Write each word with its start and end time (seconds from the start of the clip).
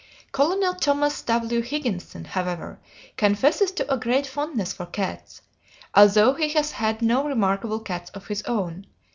Colonel 0.31 0.73
Thomas 0.73 1.21
W. 1.21 1.61
Higginson, 1.61 2.25
however, 2.25 2.79
confesses 3.17 3.71
to 3.73 3.93
a 3.93 3.99
great 3.99 4.25
fondness 4.25 4.73
for 4.73 4.87
cats, 4.87 5.43
although 5.93 6.33
he 6.33 6.49
has 6.53 6.71
had 6.71 7.03
no 7.03 7.23
remarkable 7.27 7.81
cats 7.81 8.09
of 8.09 8.25
his 8.25 8.41
own. 8.45 8.87